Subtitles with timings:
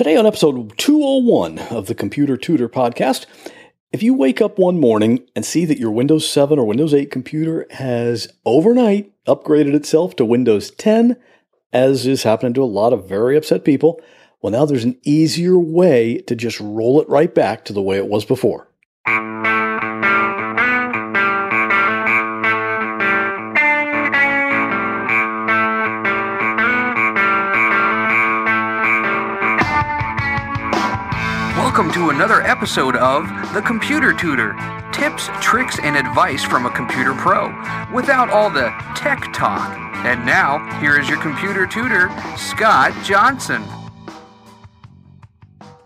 [0.00, 3.26] Today, on episode 201 of the Computer Tutor podcast,
[3.92, 7.10] if you wake up one morning and see that your Windows 7 or Windows 8
[7.10, 11.18] computer has overnight upgraded itself to Windows 10,
[11.74, 14.00] as is happening to a lot of very upset people,
[14.40, 17.98] well, now there's an easier way to just roll it right back to the way
[17.98, 18.70] it was before.
[31.80, 34.52] Welcome to another episode of The Computer Tutor
[34.92, 37.46] tips, tricks, and advice from a computer pro
[37.90, 39.78] without all the tech talk.
[40.04, 43.64] And now, here is your computer tutor, Scott Johnson.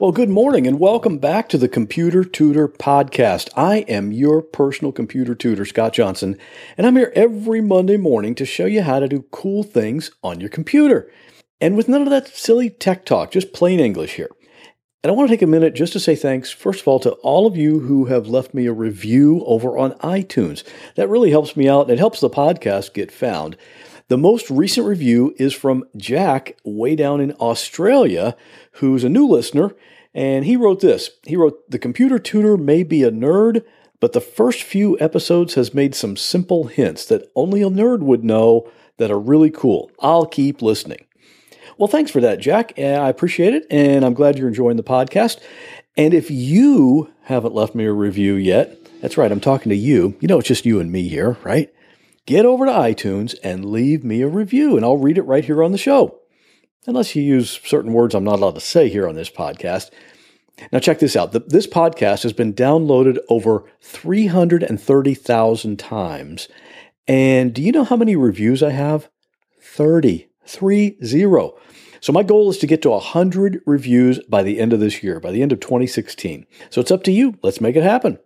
[0.01, 3.51] Well, good morning and welcome back to the Computer Tutor Podcast.
[3.56, 6.37] I am your personal computer tutor, Scott Johnson,
[6.77, 10.41] and I'm here every Monday morning to show you how to do cool things on
[10.41, 11.09] your computer.
[11.61, 14.31] And with none of that silly tech talk, just plain English here.
[15.05, 17.11] And I want to take a minute just to say thanks, first of all, to
[17.17, 20.65] all of you who have left me a review over on iTunes.
[20.95, 23.59] That really helps me out and it helps the podcast get found.
[24.09, 28.34] The most recent review is from Jack, way down in Australia,
[28.77, 29.77] who's a new listener.
[30.15, 33.62] And he wrote this He wrote, The computer tutor may be a nerd,
[34.00, 38.25] but the first few episodes has made some simple hints that only a nerd would
[38.25, 39.91] know that are really cool.
[40.00, 41.05] I'll keep listening.
[41.77, 42.72] Well, thanks for that, Jack.
[42.78, 45.41] Uh, I appreciate it, and I'm glad you're enjoying the podcast.
[45.97, 50.16] And if you haven't left me a review yet, that's right, I'm talking to you.
[50.20, 51.72] You know, it's just you and me here, right?
[52.27, 55.62] Get over to iTunes and leave me a review, and I'll read it right here
[55.62, 56.20] on the show.
[56.86, 59.91] Unless you use certain words I'm not allowed to say here on this podcast.
[60.70, 61.33] Now, check this out.
[61.33, 66.48] This podcast has been downloaded over 330,000 times.
[67.09, 69.09] And do you know how many reviews I have?
[69.61, 70.28] 30.
[70.47, 71.59] Three zero.
[72.00, 75.20] So my goal is to get to 100 reviews by the end of this year,
[75.20, 76.45] by the end of 2016.
[76.69, 77.39] So it's up to you.
[77.42, 78.19] Let's make it happen.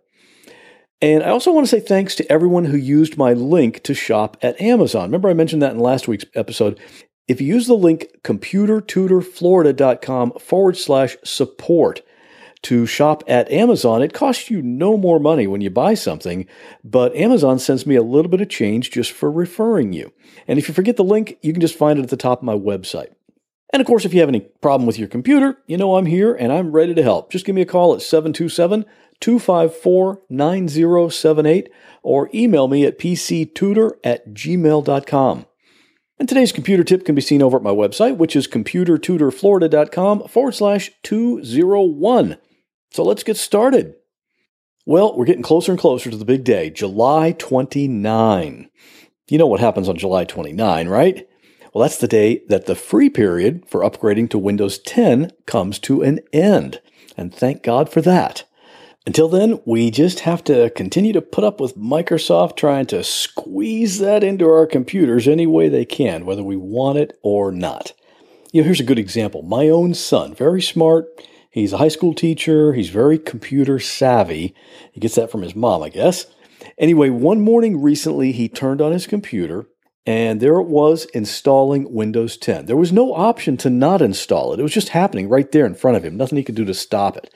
[1.01, 4.35] And I also want to say thanks to everyone who used my link to shop
[4.41, 5.03] at Amazon.
[5.03, 6.77] Remember, I mentioned that in last week's episode.
[7.29, 12.01] If you use the link computertutorflorida.com forward slash support
[12.63, 16.45] to shop at Amazon, it costs you no more money when you buy something,
[16.83, 20.11] but Amazon sends me a little bit of change just for referring you.
[20.47, 22.45] And if you forget the link, you can just find it at the top of
[22.45, 23.13] my website.
[23.71, 26.33] And of course, if you have any problem with your computer, you know I'm here
[26.33, 27.31] and I'm ready to help.
[27.31, 28.85] Just give me a call at 727
[29.19, 31.69] 254 9078
[32.01, 35.45] or email me at pctutor at gmail.com.
[36.17, 40.55] And today's computer tip can be seen over at my website, which is computertutorflorida.com forward
[40.55, 42.37] slash 201.
[42.91, 43.95] So let's get started.
[44.85, 48.69] Well, we're getting closer and closer to the big day, July 29.
[49.29, 51.27] You know what happens on July 29, right?
[51.73, 56.01] Well, that's the day that the free period for upgrading to Windows 10 comes to
[56.01, 56.81] an end.
[57.15, 58.45] And thank God for that.
[59.05, 63.99] Until then, we just have to continue to put up with Microsoft trying to squeeze
[63.99, 67.93] that into our computers any way they can, whether we want it or not.
[68.51, 69.43] You know, here's a good example.
[69.43, 71.07] My own son, very smart.
[71.49, 72.73] He's a high school teacher.
[72.73, 74.53] He's very computer savvy.
[74.91, 76.27] He gets that from his mom, I guess.
[76.77, 79.67] Anyway, one morning recently, he turned on his computer
[80.05, 82.65] and there it was installing Windows 10.
[82.65, 84.59] There was no option to not install it.
[84.59, 86.17] It was just happening right there in front of him.
[86.17, 87.31] Nothing he could do to stop it.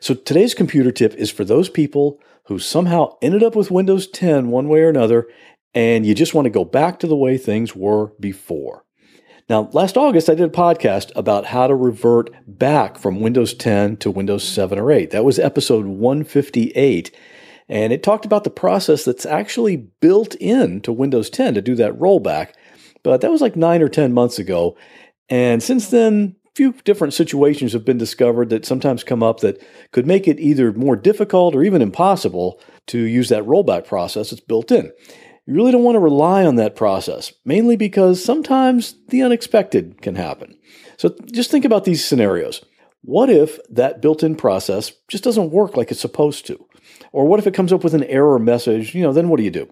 [0.00, 4.48] So today's computer tip is for those people who somehow ended up with Windows 10
[4.48, 5.28] one way or another,
[5.74, 8.84] and you just want to go back to the way things were before.
[9.52, 13.98] Now, last August, I did a podcast about how to revert back from Windows 10
[13.98, 15.10] to Windows 7 or 8.
[15.10, 17.14] That was episode 158.
[17.68, 21.74] And it talked about the process that's actually built in to Windows 10 to do
[21.74, 22.54] that rollback.
[23.02, 24.74] But that was like nine or 10 months ago.
[25.28, 29.62] And since then, a few different situations have been discovered that sometimes come up that
[29.90, 34.40] could make it either more difficult or even impossible to use that rollback process that's
[34.40, 34.92] built in.
[35.46, 40.14] You really don't want to rely on that process, mainly because sometimes the unexpected can
[40.14, 40.56] happen.
[40.98, 42.64] So just think about these scenarios.
[43.02, 46.64] What if that built in process just doesn't work like it's supposed to?
[47.10, 48.94] Or what if it comes up with an error message?
[48.94, 49.68] You know, then what do you do?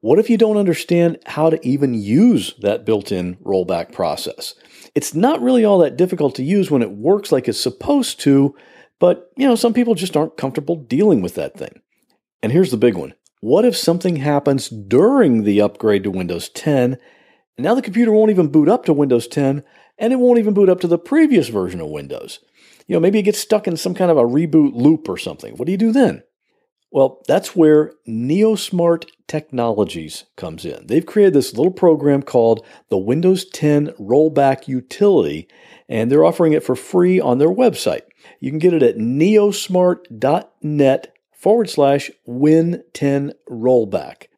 [0.00, 4.54] What if you don't understand how to even use that built in rollback process?
[4.94, 8.54] It's not really all that difficult to use when it works like it's supposed to,
[9.00, 11.80] but you know, some people just aren't comfortable dealing with that thing.
[12.42, 13.14] And here's the big one.
[13.44, 16.98] What if something happens during the upgrade to Windows 10 and
[17.58, 19.62] now the computer won't even boot up to Windows 10
[19.98, 22.40] and it won't even boot up to the previous version of Windows?
[22.86, 25.58] You know, maybe it gets stuck in some kind of a reboot loop or something.
[25.58, 26.22] What do you do then?
[26.90, 30.86] Well, that's where NeoSmart Technologies comes in.
[30.86, 35.48] They've created this little program called the Windows 10 Rollback Utility,
[35.86, 38.04] and they're offering it for free on their website.
[38.40, 41.13] You can get it at neosmart.net
[41.44, 44.28] forward slash win10 rollback.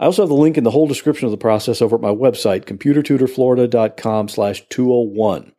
[0.00, 2.08] I also have the link in the whole description of the process over at my
[2.08, 5.52] website, computertutorflorida.com slash 201.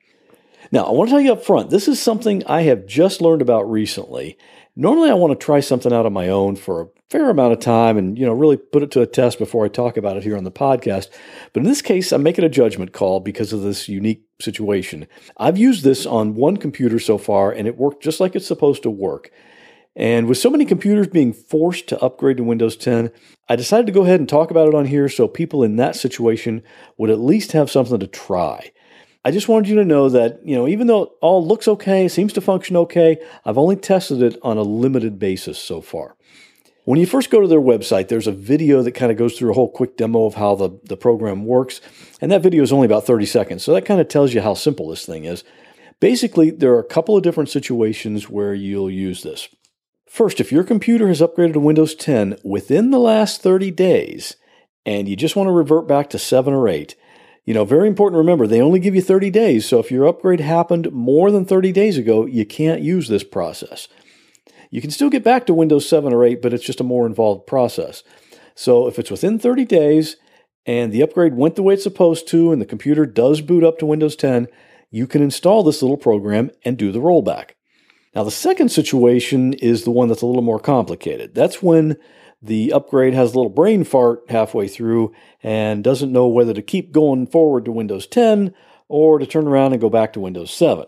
[0.71, 3.43] Now, I want to tell you up front, this is something I have just learned
[3.43, 4.39] about recently.
[4.75, 7.59] Normally, I want to try something out on my own for a fair amount of
[7.59, 10.23] time and, you know, really put it to a test before I talk about it
[10.23, 11.09] here on the podcast.
[11.53, 15.05] But in this case, I'm making a judgment call because of this unique situation.
[15.37, 18.81] I've used this on one computer so far and it worked just like it's supposed
[18.81, 19.31] to work.
[19.97, 23.11] And with so many computers being forced to upgrade to Windows 10,
[23.49, 25.95] I decided to go ahead and talk about it on here so people in that
[25.95, 26.61] situation
[26.97, 28.71] would at least have something to try.
[29.25, 32.07] I just wanted you to know that, you know, even though it all looks okay,
[32.07, 36.15] seems to function okay, I've only tested it on a limited basis so far.
[36.83, 39.49] When you first go to their website, there's a video that kind of goes through
[39.49, 41.81] a whole quick demo of how the, the program works.
[42.21, 43.63] And that video is only about 30 seconds.
[43.63, 45.43] So that kind of tells you how simple this thing is.
[45.99, 49.49] Basically, there are a couple of different situations where you'll use this.
[50.07, 54.37] First, if your computer has upgraded to Windows 10 within the last 30 days
[54.85, 56.95] and you just want to revert back to 7 or 8,
[57.45, 59.67] you know, very important to remember, they only give you 30 days.
[59.67, 63.89] So if your upgrade happened more than 30 days ago, you can't use this process.
[64.71, 67.05] You can still get back to Windows 7 or 8, but it's just a more
[67.05, 68.03] involved process.
[68.55, 70.15] So if it's within 30 days
[70.65, 73.77] and the upgrade went the way it's supposed to and the computer does boot up
[73.79, 74.47] to Windows 10,
[74.89, 77.51] you can install this little program and do the rollback.
[78.17, 81.35] Now, the second situation is the one that's a little more complicated.
[81.35, 81.97] That's when
[82.41, 86.91] the upgrade has a little brain fart halfway through and doesn't know whether to keep
[86.91, 88.55] going forward to Windows 10
[88.87, 90.87] or to turn around and go back to Windows 7.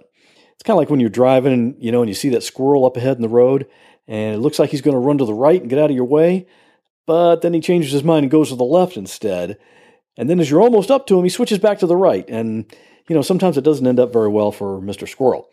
[0.53, 2.83] It's kind of like when you're driving and you know and you see that squirrel
[2.83, 3.67] up ahead in the road
[4.07, 5.95] and it looks like he's going to run to the right and get out of
[5.95, 6.47] your way,
[7.05, 9.59] but then he changes his mind and goes to the left instead.
[10.17, 12.65] And then as you're almost up to him, he switches back to the right and
[13.07, 15.07] you know, sometimes it doesn't end up very well for Mr.
[15.07, 15.47] Squirrel.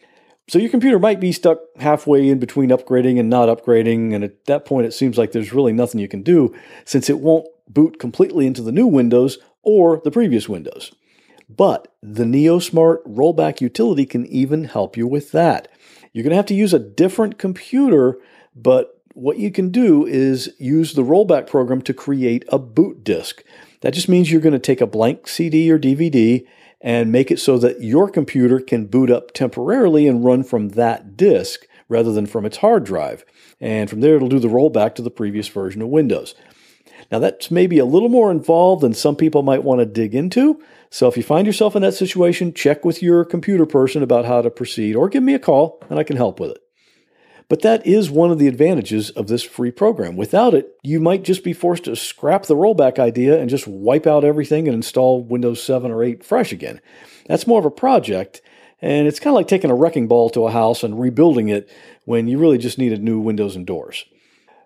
[0.48, 4.44] So your computer might be stuck halfway in between upgrading and not upgrading, and at
[4.44, 6.54] that point it seems like there's really nothing you can do
[6.84, 10.92] since it won't boot completely into the new Windows or the previous Windows.
[11.48, 15.68] But the NeoSmart rollback utility can even help you with that.
[16.12, 18.16] You're going to have to use a different computer,
[18.54, 23.42] but what you can do is use the rollback program to create a boot disk.
[23.80, 26.46] That just means you're going to take a blank CD or DVD
[26.80, 31.16] and make it so that your computer can boot up temporarily and run from that
[31.16, 33.24] disk rather than from its hard drive.
[33.60, 36.34] And from there, it'll do the rollback to the previous version of Windows.
[37.10, 40.60] Now, that's maybe a little more involved than some people might want to dig into.
[40.90, 44.42] So, if you find yourself in that situation, check with your computer person about how
[44.42, 46.65] to proceed or give me a call and I can help with it.
[47.48, 50.16] But that is one of the advantages of this free program.
[50.16, 54.06] Without it, you might just be forced to scrap the rollback idea and just wipe
[54.06, 56.80] out everything and install Windows 7 or 8 fresh again.
[57.26, 58.42] That's more of a project,
[58.82, 61.70] and it's kind of like taking a wrecking ball to a house and rebuilding it
[62.04, 64.04] when you really just needed new windows and doors.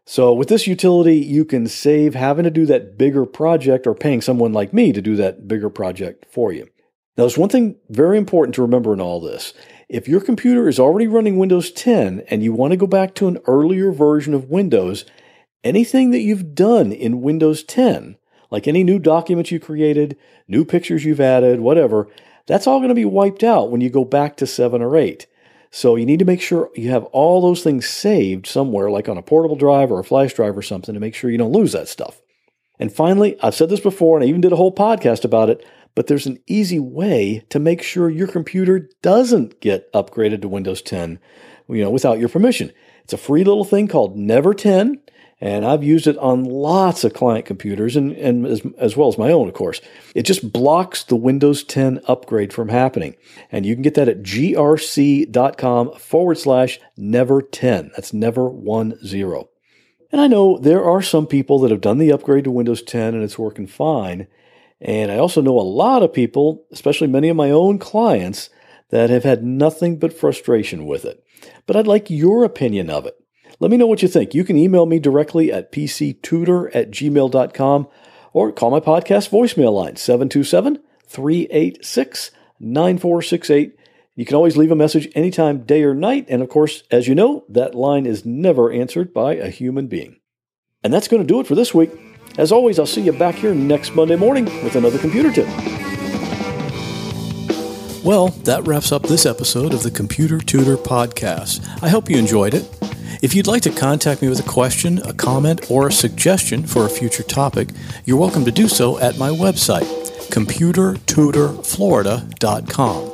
[0.07, 4.23] So, with this utility, you can save having to do that bigger project or paying
[4.23, 6.65] someone like me to do that bigger project for you.
[7.17, 9.53] Now, there's one thing very important to remember in all this
[9.91, 13.27] if your computer is already running Windows 10 and you want to go back to
[13.27, 15.05] an earlier version of Windows,
[15.65, 18.17] anything that you've done in Windows 10,
[18.53, 20.17] like any new documents you created,
[20.47, 22.09] new pictures you've added, whatever,
[22.47, 25.27] that's all going to be wiped out when you go back to 7 or 8.
[25.73, 29.19] So you need to make sure you have all those things saved somewhere, like on
[29.19, 31.73] a portable drive or a flash drive or something, to make sure you don't lose
[31.73, 32.23] that stuff.
[32.79, 35.67] And finally, I've said this before and I even did a whole podcast about it
[35.95, 40.83] but there's an easy way to make sure your computer doesn't get upgraded to Windows
[40.83, 41.19] 10,
[41.69, 42.73] you know, without your permission.
[43.05, 45.01] It's a free little thing called Never 10,
[45.41, 49.17] and I've used it on lots of client computers and, and as, as well as
[49.17, 49.81] my own, of course.
[50.15, 53.17] It just blocks the Windows 10 upgrade from happening.
[53.51, 57.93] And you can get that at grc.com forward slash never 10.
[57.97, 59.49] That's never one zero.
[60.13, 63.15] And I know there are some people that have done the upgrade to Windows 10
[63.15, 64.27] and it's working fine.
[64.81, 68.51] And I also know a lot of people, especially many of my own clients,
[68.89, 71.25] that have had nothing but frustration with it.
[71.67, 73.17] But I'd like your opinion of it.
[73.61, 74.35] Let me know what you think.
[74.35, 77.89] You can email me directly at pctutor at gmail.com
[78.33, 83.77] or call my podcast voicemail line 727 386 9468.
[84.17, 86.27] You can always leave a message anytime, day or night.
[86.29, 90.21] And of course, as you know, that line is never answered by a human being.
[90.83, 91.91] And that's going to do it for this week.
[92.39, 95.47] As always, I'll see you back here next Monday morning with another computer tip.
[98.03, 101.61] Well, that wraps up this episode of the Computer Tutor Podcast.
[101.83, 102.67] I hope you enjoyed it.
[103.21, 106.87] If you'd like to contact me with a question, a comment, or a suggestion for
[106.87, 107.69] a future topic,
[108.07, 109.85] you're welcome to do so at my website,
[110.31, 113.11] computertutorflorida.com.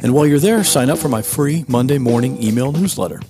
[0.00, 3.20] And while you're there, sign up for my free Monday morning email newsletter.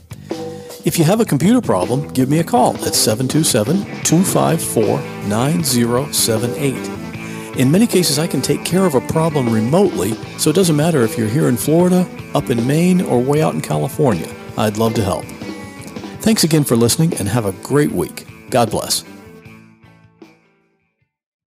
[0.85, 7.59] If you have a computer problem, give me a call at 727 254 9078.
[7.59, 11.03] In many cases, I can take care of a problem remotely, so it doesn't matter
[11.03, 14.33] if you're here in Florida, up in Maine, or way out in California.
[14.57, 15.25] I'd love to help.
[16.21, 18.27] Thanks again for listening and have a great week.
[18.51, 19.05] God bless.